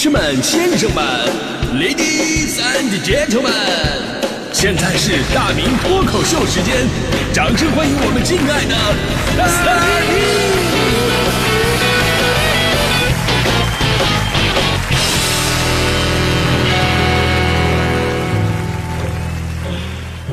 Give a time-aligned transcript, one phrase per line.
[0.00, 1.04] 士们、先生们
[1.74, 3.50] ，Ladies and Gentlemen，
[4.52, 6.86] 现在是大明脱口秀时间，
[7.32, 8.76] 掌声欢迎我们敬爱的
[9.64, 9.74] 大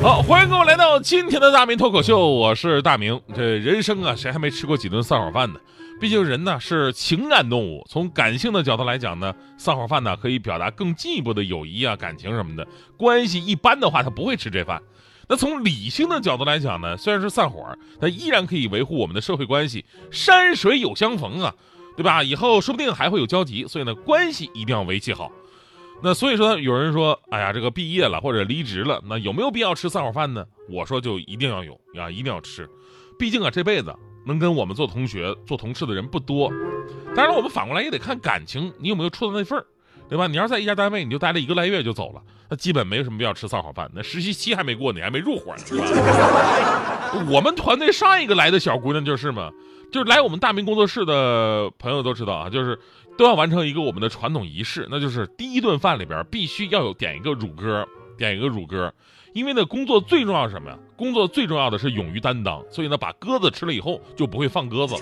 [0.00, 3.20] 好，欢迎各位来到今天的大明脱口秀，我是大明。
[3.34, 5.58] 这人生啊，谁还没吃过几顿散伙饭呢？
[5.98, 12.68] 毕竟人呢是情感动物，从感性的角度来讲呢，散伙饭呢可以表达更进一步的友谊啊、感情什么的。
[12.98, 14.82] 关系一般的话，他不会吃这饭。
[15.26, 19.86] 那从理性的角度来讲呢，虽然是散伙，但依然可以维护我们的社会关系。
[20.10, 21.54] 山水有相逢啊，
[21.96, 22.22] 对吧？
[22.22, 25.32] 以后说不定还会有交集，所以呢，关系一定要维系好。
[26.02, 30.44] 那所以说，有人说，哎呀，这个毕业了或者离职了，那有没有必要吃散伙饭呢？
[30.68, 32.68] 我说就一定要有啊，一定要吃。
[33.18, 33.96] 毕竟啊，这辈子。
[34.26, 36.50] 能跟我们做同学、做同事的人不多，
[37.14, 39.64] 当然了，我们反过来也得看感情，你有没有处到那份儿，
[40.08, 40.26] 对吧？
[40.26, 42.20] 你要是在一家单位，你就待了一个来月就走了，
[42.50, 43.90] 那基本没有什么必要吃散伙饭。
[43.94, 47.24] 那实习期还没过，你还没入伙呢，是吧？
[47.30, 49.50] 我们团队上一个来的小姑娘就是嘛，
[49.92, 52.78] 就是来我们大明工作室的朋友都知道啊，就是
[53.16, 57.86] 都要完成一个我们的传统仪式，那就是第一顿饭里边必须要有点一个乳鸽，
[58.16, 58.92] 点一个乳鸽。
[59.32, 60.78] 因为呢，工作最重要是什么呀？
[60.96, 64.94] 工作最重要的是勇于担当，所以呢，把鸽子吃了以后就不会放鸽子。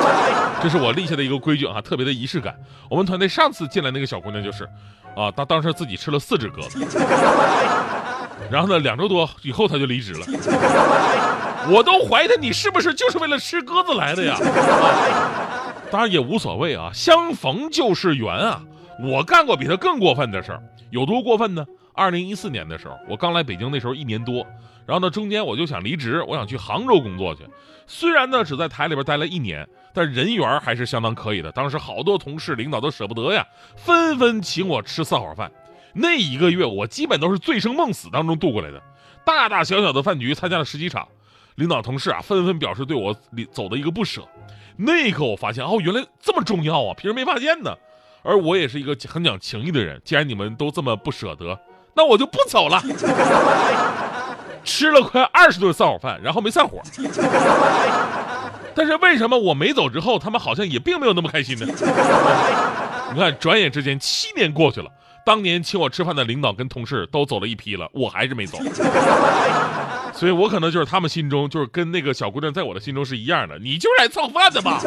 [0.62, 2.58] 这是我立下的一个规矩啊，特别的仪式感。
[2.88, 4.64] 我们团队上次进来那个小姑娘就是，
[5.14, 6.78] 啊，她当时自己吃了四只鸽子，
[8.50, 10.20] 然后呢，两周多以后她就离职了。
[11.68, 14.38] 我都怀疑她，你是不是就是为了吃鸽子来的呀？
[15.92, 18.62] 当然也无所谓啊，相逢就是缘啊。
[19.04, 21.66] 我干过比她更过分的事儿，有多过分呢？
[21.96, 24.46] 二零一四年的时候，我刚来北京，那时候一年多，
[24.84, 27.42] 然后呢，中间我就想离职，我想去杭州工作去。
[27.86, 31.50] 虽然呢只在台里边待了一年，但人缘还是相当可以的。
[31.52, 35.50] 当时好多同事领导都舍不得呀，纷纷请我吃散伙饭。
[35.94, 38.82] 那一个月，我基本都是醉生梦死当中度过来的，
[39.24, 41.08] 大大小小的饭局参加了十几场，
[41.54, 43.16] 领导同事啊纷纷表示对我
[43.50, 44.28] 走的一个不舍。
[44.76, 47.74] 那一刻，我发现哦，原来这么重要啊，平时没发现呢。
[48.22, 51.58] 而我也是一个很讲情义的人，既然你们都这么不舍得。
[51.96, 52.80] 那我就不走了，
[54.62, 56.82] 吃了快二十顿散伙饭，然后没散伙。
[58.74, 61.64] 但是为什么我没走之后，他们好像也并没有那么开心呢？
[63.14, 64.90] 你看，转眼之间七年过去了，
[65.24, 68.58] 当年请我吃饭的领导跟同事都走了一批了，我还是没走。
[70.12, 74.78] 所以我可能就是他们心中就是跟那个小姑娘在我的心中是一样的，你就是来蹭饭的吧？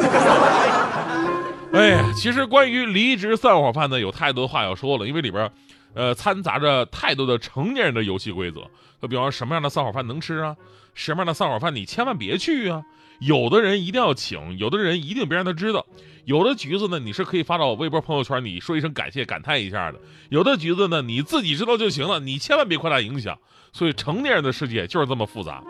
[1.72, 5.50] 哎呀，其实关于离职散伙饭呢，有太多话要说了，因为里边。
[5.94, 8.60] 呃，掺杂着太多的成年人的游戏规则，
[9.00, 10.56] 就比方说什么样的散伙饭能吃啊，
[10.94, 12.82] 什么样的散伙饭你千万别去啊。
[13.20, 15.84] 有的人一定要请，有的人一定别让他知道。
[16.24, 19.98] 有的局子呢，你是可以发到微博、朋友圈，你说一声感谢、感叹一下的。
[20.30, 23.38] 有的局子呢，你自己知道就行了，你千万别扩大影响。
[23.72, 25.62] 所以成年人的世界就是这么复杂。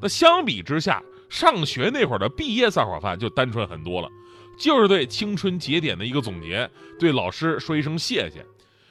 [0.00, 4.08] 那相比之下，上学那会儿的毕业散伙饭就单纯很多了，
[4.58, 8.44] 就是对青春节点的一个总结，对老师说一声谢谢。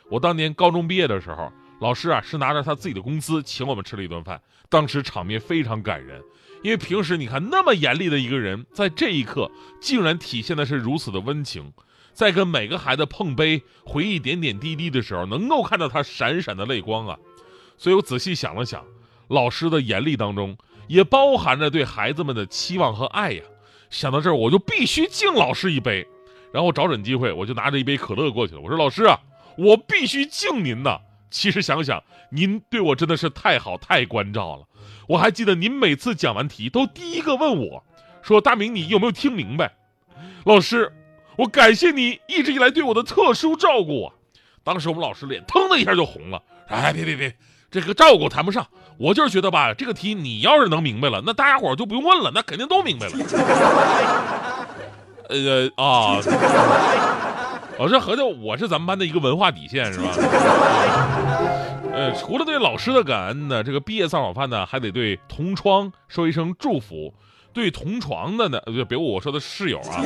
[0.10, 6.22] 我当年高中毕业的时候，老师啊是拿着他自己的工资请我们吃了一顿饭，当时场面非常感人。
[6.64, 11.74] 因为平时你看那么严厉的一个人，在这一刻竟然体现的是如此的温情，
[12.14, 17.18] 在跟每个孩子碰杯回忆点点滴滴的时候，能够看到他闪闪的泪光啊。
[17.78, 18.84] 所以我仔细想了想，
[19.28, 23.44] 老师的严厉当中也包含着对孩子们的期望和爱呀。
[23.90, 26.08] 想到这儿，我就必须敬老师一杯，
[26.52, 28.62] 然后找准机会，我就拿着一杯可乐过去了。
[28.62, 29.20] 我说：“老师啊。”
[29.58, 31.00] 我必须敬您呐！
[31.32, 34.64] 其实想想，您对我真的是太好、太关照了。
[35.08, 37.84] 我还记得您每次讲完题，都第一个问我，
[38.22, 39.74] 说：“大明，你有没有听明白？”
[40.46, 40.92] 老师，
[41.38, 44.14] 我感谢你一直以来对我的特殊照顾啊！
[44.64, 47.36] 当时我们老师脸腾的一下就红了，哎，别别别，
[47.70, 48.66] 这个照顾谈不上，
[48.98, 53.14] 我就是觉得吧，这个题你要是能明白了，那大家伙就不用问了，那肯定都明白了。
[55.30, 56.22] 呃啊。
[57.78, 60.08] 老师合着我是咱们班的一个文化底线是吧？
[61.92, 67.14] 呃，除了对老师的感恩呢，这个毕业散伙饭呢，还得对同窗说一声祝福，
[67.54, 70.02] 对同床的呢，就比如我说的室友啊，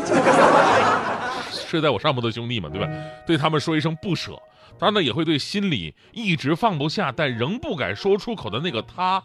[1.52, 2.88] 睡在我上铺的兄弟们，对吧？
[3.26, 4.34] 对他们说一声不舍，
[4.78, 9.22] 当然呢，也会对心里一直放不下但仍不敢说出口的那个他。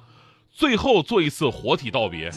[0.54, 2.30] 最后做一次活体道别，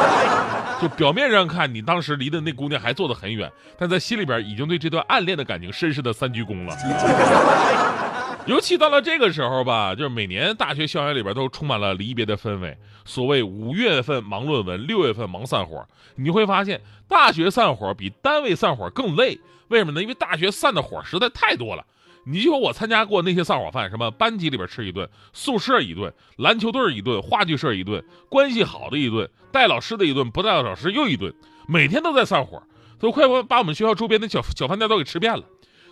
[0.80, 6.74] 就表面上看，你当时离的那姑娘还坐得很远，但在心里边已经对这段暗恋的感情深深的三鞠躬了。
[8.46, 12.76] 尤其到了这个时候吧，就是每年大学校园里边都充满了离别的氛围。
[13.04, 15.86] 所谓五月份忙论文，六月份忙散伙，
[16.16, 19.38] 你会发现大学散伙比单位散伙更累。
[19.68, 20.02] 为什么呢？
[20.02, 21.84] 因为大学散的伙实在太多了。
[22.24, 31.32] 你就说我参加过那些散伙饭，什么班级里边吃一顿，宿舍一顿，篮球队一顿，话剧社一顿，关系好的一顿，带老师的一顿，不带老师又一顿，
[31.68, 32.62] 每天都在散伙，
[32.98, 35.44] 都快把我们学校周边的小小饭店都给吃遍了。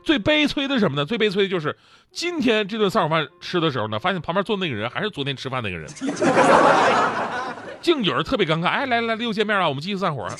[0.04, 1.04] 最悲催的是什么呢？
[1.04, 1.76] 最悲催的就是
[2.10, 5.88] 今天这顿散伙饭吃的时候呢，发现旁边坐那个人还是昨天吃饭那个人，
[7.80, 8.66] 竟有人特别尴尬。
[8.66, 10.34] 哎，来来来，又见面了，我们继续散伙啊！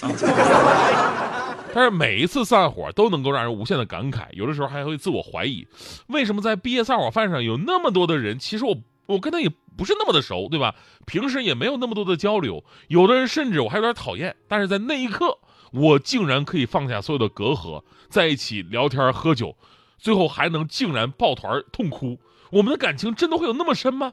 [1.73, 5.67] 但是每一次散伙都能够让人无限的感慨，有的时候还会自我怀疑，
[6.09, 8.77] 为什么在毕业散伙饭上有那么多的人，其实我
[9.07, 10.75] 我跟他也不是那么的熟，对吧？
[11.07, 15.39] 平时也没有那么多的交流，有的人甚至我还有点讨厌，但是在那一刻。
[15.75, 19.57] 我竟然可以放下所有的隔阂，在一起聊天喝酒，
[19.97, 22.21] 最后还能竟然抱团痛哭。
[22.51, 24.13] 我们的感情真的会有那么深吗？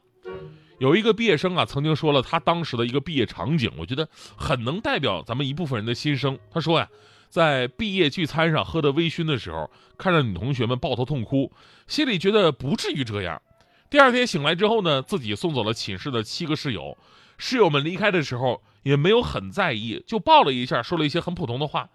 [0.77, 4.07] 有一个毕业生啊，曾经说了他当时的一个毕业场景，我觉得
[4.37, 6.39] 很能代表咱们一部分人的心声。
[6.49, 6.87] 他说呀，
[7.29, 11.51] 在毕业聚餐上喝得微醺的时候，看着女同学们抱头痛哭，
[11.87, 13.41] 心里觉得不至于这样。
[13.89, 16.97] 第二天醒来之后呢，自己送走了寝室的七个室友，
[17.37, 18.61] 室友们离开的时候。
[18.83, 21.89] 也没有很在意，就抱了一下，说了一些很普通的话。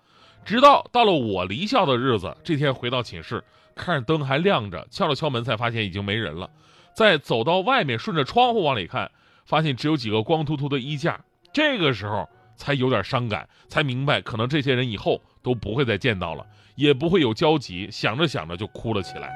[0.45, 3.43] 直到到了我离校的日子，这天回到寝室，
[3.75, 6.51] 看着灯还亮着，敲了敲门，才发现已经没人了。
[6.95, 9.11] 再走到外面，顺着窗户往里看，
[9.47, 11.25] 发现只有几个光秃秃的衣架。
[11.55, 17.89] 这个时候才有点伤感，才明白可能这些人以后都不会再见到了，也不会有交集。
[17.91, 19.33] 想着想着就哭了起来。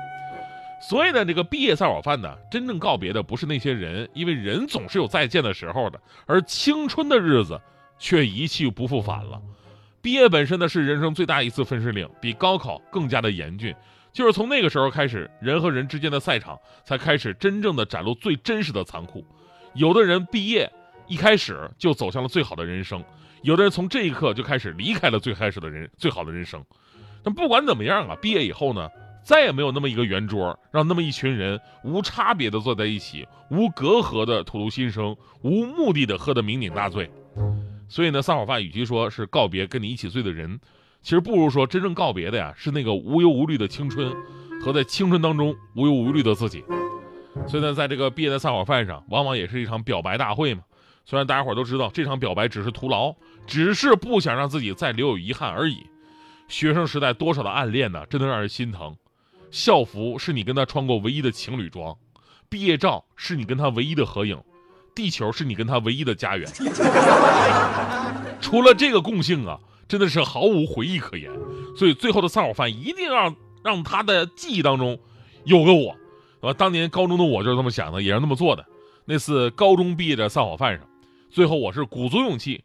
[0.80, 7.60] 所以呢，这个毕业散伙饭呢，真正告别的不是那些人，因为人总是有再见的时候的，而青春的日子
[7.98, 9.42] 却一去不复返了。
[10.00, 13.74] 毕业本身呢是人生最大一次分水岭，比高考更加的严峻。
[14.12, 19.24] 就是从那个时候开始，人和人之间的赛场才开始真正的展露最真实的残酷。
[19.74, 20.70] 有的人毕业
[21.08, 23.02] 一开始就走向了最好的人生，
[23.42, 26.64] 有的人从这一刻就开始离开了最开始的人最好的人生。
[27.22, 28.88] 但不管怎么样啊，毕业以后呢？
[29.24, 37.10] 再也没有那么一个圆桌，让那么一群人无差别的坐在一起，无隔阂的吐露心声，无目的的喝得酩酊大醉。
[37.88, 40.58] 所以呢，散伙饭与其说是告别跟你一起醉的人，
[41.02, 44.10] 其实不如说真正告别的呀，是那个无忧无虑的青春
[44.62, 46.64] 和在青春当中无忧无虑的自己。
[47.46, 50.62] 所以呢，在这个毕业的散伙饭上，往往也是一场表白大会嘛。
[51.08, 53.14] 虽然大家伙都知道这场表白只是徒劳，
[53.46, 55.86] 只是不想让自己再留有遗憾而已。
[56.48, 58.94] 学生时代多少的暗恋呢，真的让人心疼。
[59.50, 61.96] 校服是你跟他穿过唯一的情侣装，
[62.50, 64.38] 毕业照是你跟他唯一的合影，
[64.94, 66.46] 地球是你跟他唯一的家园。
[68.38, 69.58] 除了这个共性啊，
[69.88, 71.32] 真的是毫无回忆可言。
[71.74, 73.34] 所以最后的散伙饭一定让
[73.64, 74.98] 让他的记忆当中
[75.44, 75.96] 有个我，
[76.42, 78.62] 啊，当年高中的我就是这么想的，也是那么做的。
[79.06, 80.86] 那次高中毕业的散伙饭上，
[81.30, 82.64] 最后我是鼓足勇气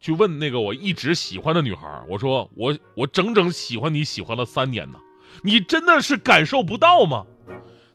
[0.00, 4.98] 去问那个我一直喜欢的女孩，我说我我整整喜欢你喜欢了三年呢。
[5.42, 7.26] 你真的是感受不到吗？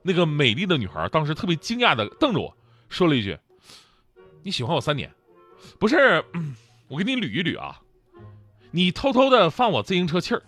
[0.03, 2.55] 那个美丽的女孩当时特别惊讶的瞪着我，
[2.89, 3.37] 说了一句
[4.43, 5.11] ：“你喜欢我三年，
[5.79, 6.23] 不是？
[6.87, 7.79] 我给你捋一捋啊，
[8.71, 10.43] 你偷偷的放我自行车气儿，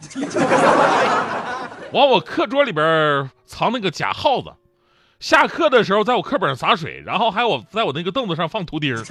[1.93, 4.53] 往我课桌里边藏那个假耗子，
[5.23, 8.93] 下课的时候在我课本上洒水，然后还有我在我那个凳子上放图钉。”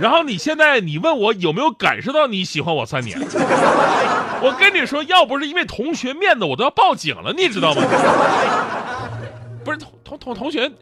[0.00, 3.20] 然后你现在你问我有没有感受到你喜欢我三年？
[4.40, 7.82] 我跟你说，要不是因为同学面子，我都要报警了，你知道吗？
[9.62, 10.72] 不是同同同同学，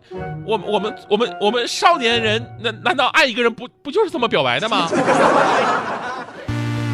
[0.47, 4.89] 我我们我们我们少年人，难难道爱一个人不不就是这么表白的吗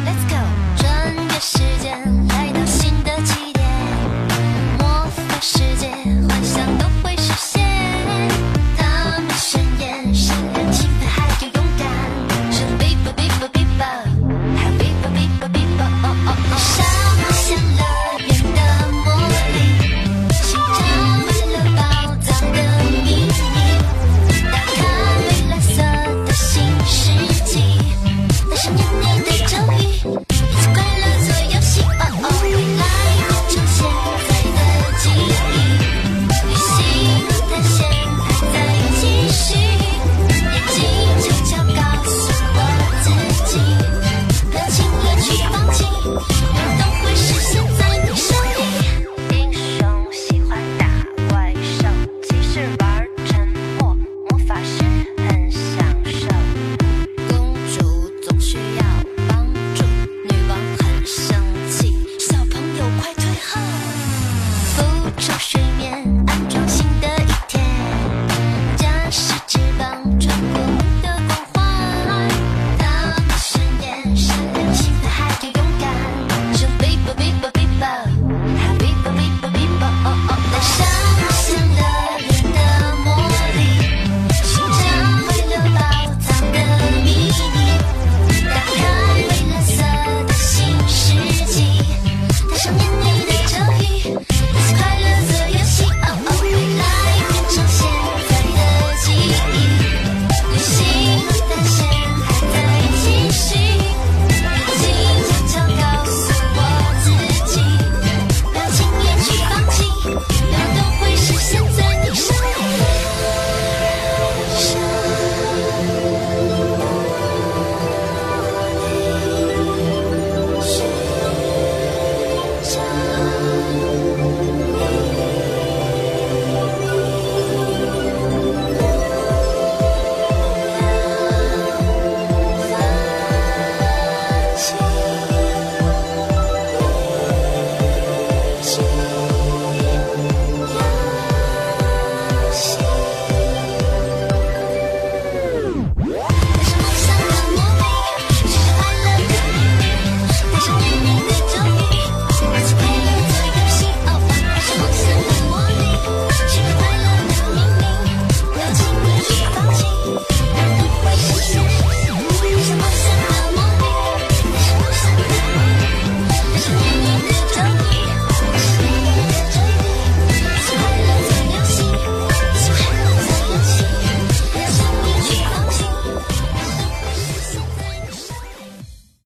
[0.03, 0.37] ？Let's go，
[0.81, 2.22] 转个时间。